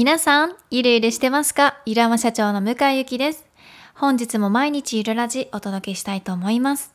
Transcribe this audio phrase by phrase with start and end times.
[0.00, 1.76] 皆さん、ゆるゆるしてますか？
[1.84, 3.44] ゆるあま社長の向井ゆきです。
[3.94, 6.94] 本日も毎日ゆるラジお届けしたいと思います。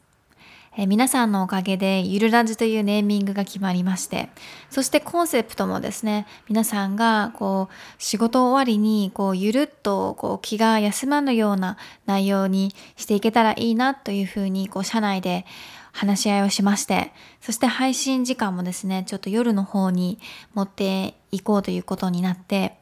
[0.75, 4.29] え皆さんのおかげでゆるラジというネーミングが決まりまして、
[4.71, 11.77] そしてコンセプトもですね、皆さんがこう仕事終わりにこうゆるっとこう気が休まぬような
[12.07, 15.45] 内容にしていけたらいいなというふうにこう社内で
[15.91, 20.17] 話し合いをしまして、そして配信時間もですね、ちょっと夜の方に
[20.55, 22.77] 持っていこうということになって、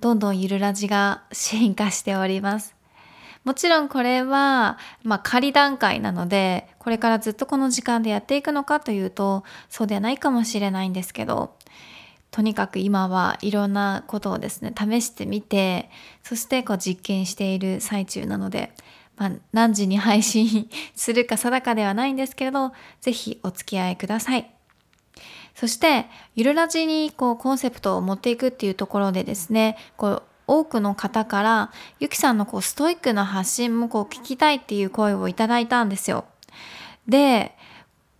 [0.00, 2.74] どんどんゆるラジが進化しております。
[3.44, 11.56] もちろんこれは、まあ、仮段階なので、これからずっとこの時間でやっていくのかというと、そうではないかもしれないんですけど、
[12.30, 15.90] とにかく今はいろんなことをですね、試してみて、
[16.22, 18.72] そしてこう実験している最中なので、
[19.16, 24.50] まあ、何時に配信するか定かではないんですけれど、ぜひお付き合いください。
[25.54, 31.70] そして、ゆるラジにこうコンセプトを持っていくっていうところでですね、こう多くの方から、
[32.00, 36.24] ゆきさんのこうストイックな発信もこう聞きたいっていう声をいただいたんですよ。
[37.06, 37.56] で、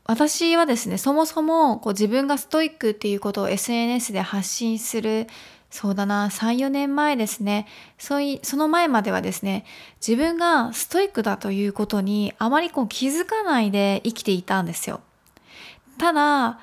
[0.04, 5.26] 私はですね、そもそもこう自分がストイックっていうことを SNS で発信する
[5.72, 7.66] そうだな、3、4年前ですね。
[7.98, 9.64] そい、その前まではですね、
[10.06, 15.00] 自分がストイックだということにあまりこう気づかないで生きていたんですよ。
[15.96, 16.60] ただ、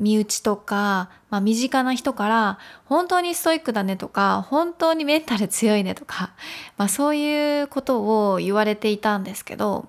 [0.00, 6.32] 身内とか、まあ、身近な人から、本当にストイックだねとか、本当にメンタル強いねとか、
[6.76, 9.88] まあ、そういうことを言われていたんですけど、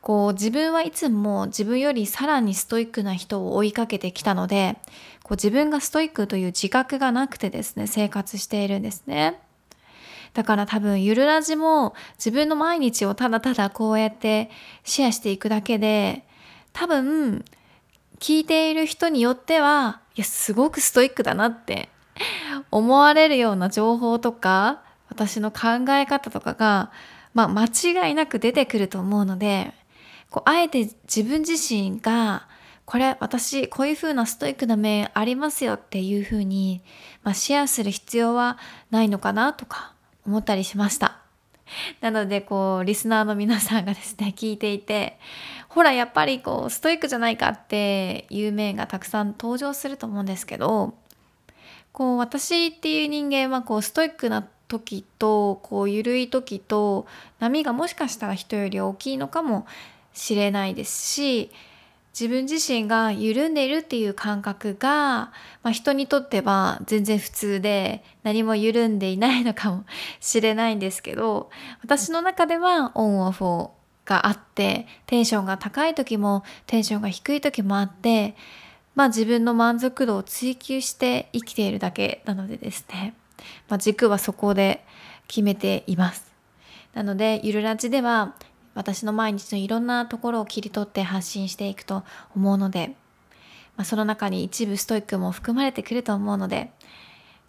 [0.00, 4.78] こう自分はいつも自分よりさらにストイックな人を追いかけてきたので、
[5.22, 9.38] こう自分がストイックという自覚がなくてですね、生活しているんですね。
[10.32, 14.48] だから多分ゆるラジも自分の毎日をただただこうやって
[14.84, 16.24] シェアしていくだけで、
[16.72, 17.44] 多分
[18.20, 21.88] 聞いている人によっては、いや、すごくストイックだなって
[22.70, 26.92] 思われるような情報とか、私の考え方とかが、
[27.34, 29.72] まあ間違いなく出てくると思うので、
[30.30, 32.46] こうあえて自分自身が
[32.84, 36.82] これ私こういう風なストイックな面ありますよっていう風に、
[37.22, 38.58] まあ、シェアする必要は
[38.90, 39.92] ないのかなとか
[40.26, 41.19] 思ったりしました。
[42.00, 45.18] なのでこうリスナーの皆さんがですね 聞いていて
[45.68, 50.94] ほらやっぱりこうストイックじゃないかっていう面がたくさん登場すると思うんですけど
[51.92, 57.06] こう私っていう人間はこうストイックな時とこう緩い時と
[57.40, 59.66] 波がもしかしたら人より大きいのかも
[60.12, 61.50] しれないですし
[62.12, 65.32] 自分自身が緩んでいるっていう感覚が、
[65.62, 69.84] まあ、人にとっては全然普通で何も緩んでいないのかも
[70.18, 71.50] しれないんですけど
[71.82, 73.68] 私の中ではオンオフ
[74.04, 78.34] があってテンションが高い時もテンションが低い時もあって
[78.96, 83.14] まあ自分の満足度を追求して生きているだけなのでですね、
[83.68, 84.84] まあ、軸はそこで
[85.28, 86.30] 決めています。
[86.92, 88.34] なのでゆるラジでは
[88.74, 92.04] 私の毎日のいろんなところを切り取って発信していくと
[92.34, 92.96] 思うので、
[93.76, 96.70] まあ、その中に一部ストイックも含まれてくると思うので、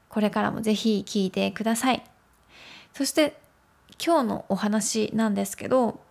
[0.09, 2.04] これからもぜひ聞いてください。
[2.94, 3.40] そして
[4.04, 6.02] 今日のお話なんですけど、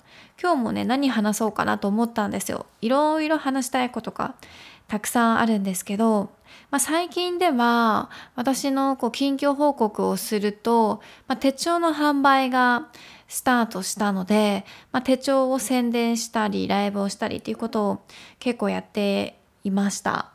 [0.40, 2.66] 今日もね、何話そうかなと思ったんですよ。
[2.80, 4.34] いろいろ話したいことが
[4.88, 6.30] たくさんあるんですけど、
[6.70, 12.88] まあ、最近では私のこう近況報告をすると、まあ、手帳の販売が
[13.30, 18.02] スタートしたので、まあ、手帳を宣伝したりライブをしたりっていうことを
[18.40, 20.32] 結構やっていました。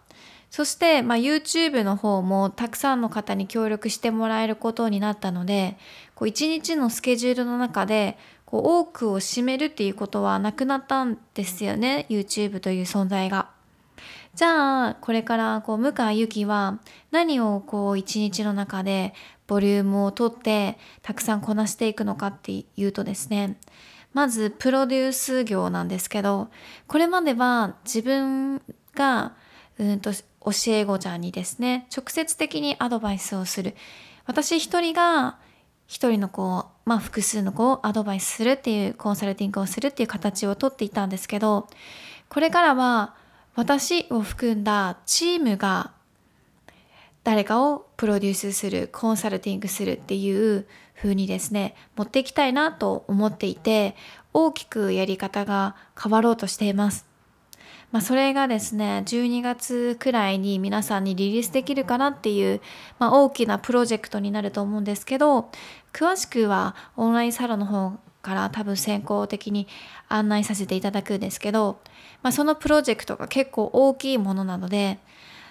[0.49, 5.77] そして、まあ、YouTube の方もたくさんの方に協力してもらえることになったので、
[6.25, 13.49] 一日のスケジュールの中でこう多くを占めるっていうことはなくなったんですよね、YouTube という存在が。
[14.35, 16.79] じゃあ、これからこう向井由紀は
[17.11, 19.13] 何をこう一日の中で
[19.47, 23.57] ボリュームをとってたくさんこなしていくのかっていうとですね、
[24.13, 26.49] まずプロデュース業なんですけど、
[26.87, 28.61] これまでは自分
[28.95, 29.33] が
[29.77, 33.75] うんと教え子ちゃんにですね、直接的にアドバイスをする。
[34.25, 35.37] 私一人が
[35.87, 41.67] 一人の子を、まあ複数の子をアドバイスするっていうコンサルティングをするっていう形をとっていたんですけど、
[42.29, 43.15] これからは
[43.53, 45.91] 私を含んだチームが
[47.25, 53.95] 誰かをプロデュースする、コンサルティングするっていう風にですね、持っていきたいなと思っていて、
[54.31, 57.07] 大きくやり方が変わろうとしています。
[57.91, 62.61] まあ、それがですね、12月くらいに皆さんにリリースできるかなっていう、
[62.99, 65.49] まあ、大きなプロジェクトになると思うんですけど、
[65.93, 69.67] 詳しくはオンラインサロンの方から多分先行的に
[70.09, 71.79] 案内させていただくんですけど、
[72.21, 74.99] まあ、そのプロジェクトが結構大きいものなので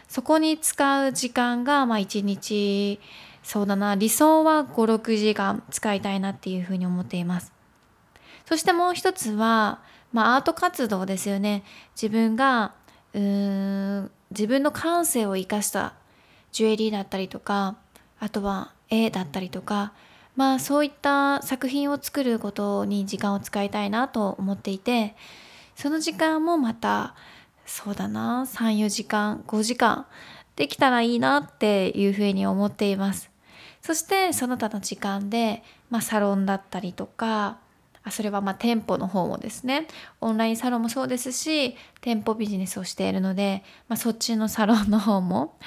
[0.09, 3.01] そこに使う時間がまあ1日
[3.43, 7.53] そうだな理想は56時間使いたいなっていうふうに思っています。
[8.47, 9.81] そしてもう一つは、
[10.13, 11.63] まあ、アート活動ですよね。
[11.95, 12.73] 自分が
[13.13, 15.95] うーん自分の感性を生かした
[16.53, 17.77] ジュエリーだったりとか
[18.19, 19.93] あとは絵だったりとか
[20.37, 25.15] まあそういった作品を作ることに時間を使いたいなと思っていて
[25.77, 27.15] その時間もまた
[27.67, 30.07] そうだな34時間5時間。
[30.57, 33.31] できたらいいなっていうふうに思っています。
[33.83, 37.59] そしてその他の時間で、まあ、サロンだったりとか
[38.03, 39.89] あそれはまあ店舗の方もですね。
[40.21, 45.59] オンラインサロンもそうですし店舗ビジネスをしているので、まあ、そっちのサロンの方も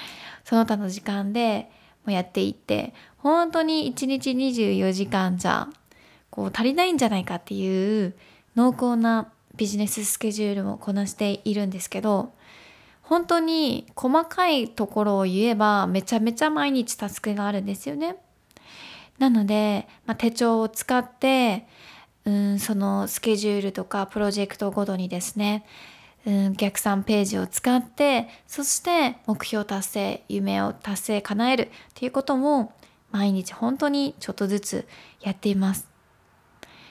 [0.44, 1.70] その他の時間で
[2.04, 5.68] もやっていって本当に1日24時間じゃ
[6.30, 8.14] こう足りないんじゃないかっていう
[8.56, 12.32] 濃厚なビジネススケジュールをこなしているんですけど
[13.02, 18.16] 本当に細かいところを言えばめちゃめちゃ毎日タスクがあるんですよね。
[19.18, 21.66] なので、まあ、手帳を使って
[22.24, 25.64] うんそのスケジュールとかプロジェクトごとにですね
[26.26, 32.72] うん逆算ページを使ってそして目標達成夢を達成叶えるっていうことも
[33.10, 34.88] 毎日本当にちょっとずつ
[35.22, 35.87] やっています。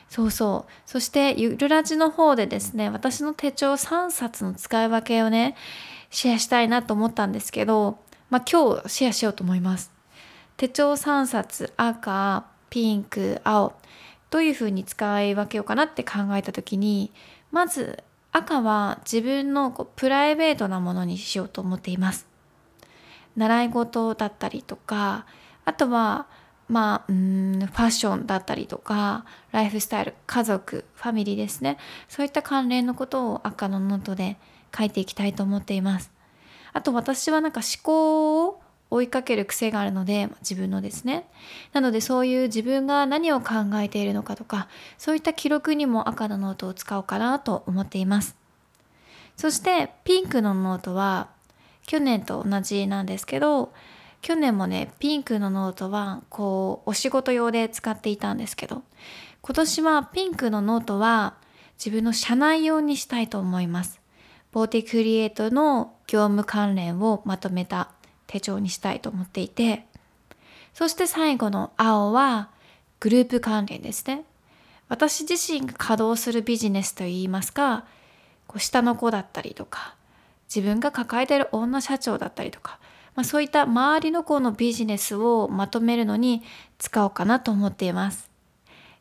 [0.09, 0.71] そうそう。
[0.85, 5.55] そして、ゆるラジの方でですね、私の手帳3冊の使い分けをね、
[6.09, 7.99] シェアしたいなと思ったんですけど、
[8.29, 9.91] まあ今日シェアしようと思います。
[10.55, 13.73] 手帳3冊、赤、ピンク、青、
[14.29, 17.11] どういうふうに使い分けようかなって考えた時に、
[17.51, 22.27] まず赤は自分のこうプライベートなものにしようと思っています。
[23.35, 25.25] 習い事だったりとか、
[25.65, 26.27] あとは
[26.67, 31.77] まあ、うんファッションだったりとかライフスタイル家族ファミリーですね。
[32.09, 34.37] そういった関連のことを赤のノートで
[34.77, 36.11] 書いていきたいと思っています。
[36.73, 41.27] あと私はなんか思考を追いかける癖があるので自分のですね。
[41.73, 44.67] なのでそういう自分が何を考えているのかとか
[44.97, 48.35] そういった記録にも赤のノートを使おうかなと思っています。
[49.35, 51.29] そしてピンクのノートは
[51.85, 53.71] 去年と同じなんですけど
[54.27, 58.83] 去年もねピンクのノートはこうお仕事用で使っていたんですけど
[59.41, 61.35] 今年はピンクのノートは
[61.77, 64.01] 自分の社内用にしたいと思います。
[64.51, 67.91] ボーティクリエイトの業務関連をまとめた
[68.25, 69.85] 手帳にしたいと思っていて
[70.73, 72.49] そして最後の青は
[72.99, 74.25] グループ関連ですね。
[74.89, 77.85] 私自身が稼働するビジネスといいますか
[78.45, 79.95] こう下の子だったりとか
[80.53, 82.77] 自分が抱えてる女社長だったりとか
[83.17, 86.43] まあ、そういった周りの子のビジネスをまとめるのに
[86.77, 88.29] 使おうかなと思っています。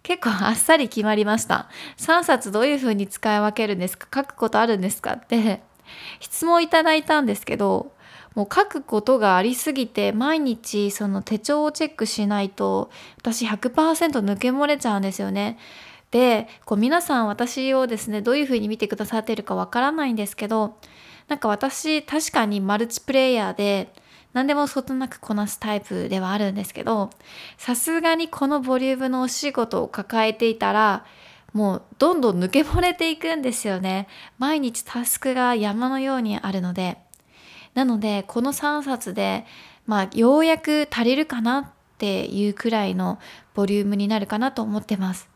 [0.02, 1.68] 結構あっさり決まりました。
[1.98, 4.22] 3冊どういうふうに使い分けるんですか？
[4.22, 5.12] 書くことあるんですか？
[5.12, 5.60] って
[6.18, 7.92] 質問いただいたんですけど、
[8.34, 13.74] もう書くことがありすぎて毎日その手帳をチェックしないと私100%
[14.24, 15.58] 抜け漏れちゃうんですよね。
[16.10, 20.78] でこう皆さん私をですねどういうふうに見てくださってるかわからないんですけど
[21.28, 23.92] なんか私確かにマルチプレイヤーで
[24.36, 27.08] 何でもそつなくこなすタイプではあるんですけど
[27.56, 31.06] さすがにこのボリュームのお仕事を抱えていたら
[31.54, 34.08] もうどんどん抜け漏れていくんですよね。
[34.36, 36.98] 毎日タスクが山のようにあるので。
[37.72, 39.46] なのでこの3冊で
[39.86, 41.66] まあようやく足りるかなっ
[41.96, 43.18] ていうくらいの
[43.54, 45.30] ボリュームになるかなと思ってます。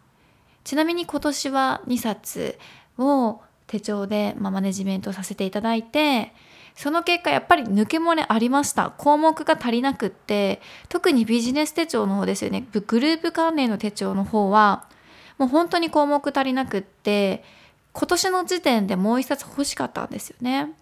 [0.62, 2.58] ちなみに今年は2冊
[2.98, 6.34] を手帳で、まあ、マネジメントさせていただいて
[6.80, 8.90] その結果やっぱり抜け漏れありました。
[8.96, 12.64] 項目が足りなくって特にビジネス手帳の方ですよね。
[12.72, 14.88] グループ関連の手帳の方は
[15.36, 17.44] もう本当に項目足りなくって
[17.92, 20.72] 今年の時点でもう一冊欲しかったんですよね。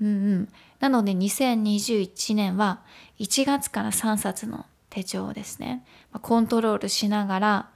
[0.00, 0.48] うんうん。
[0.78, 2.80] なので2021年は
[3.18, 5.84] 1月から3冊の手帳をですね。
[6.22, 7.70] コントロールしながら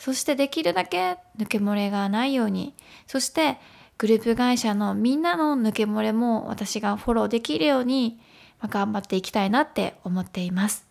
[0.00, 2.74] そしてできるだけ抜け漏れがないように
[3.06, 3.58] そして
[3.98, 8.18] グループ会社のみんなの抜け漏れも私がフォローできるように
[8.62, 10.86] 頑張っていきたいなって思っています。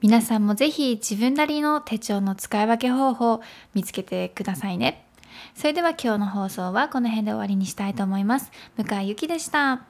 [0.00, 3.42] 皆さんもぜひ自分なりの手帳の使い分け方法を
[3.74, 5.04] 見つけてくださいね。
[5.54, 8.50] それでは今日の放送はこの辺で終わりにしたいと思います。
[8.78, 9.89] 向井ゆきでした。